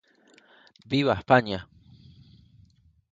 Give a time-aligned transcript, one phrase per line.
[0.91, 1.59] ¡Viva España!